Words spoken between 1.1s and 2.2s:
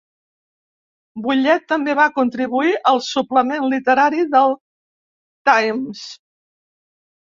Bullett també va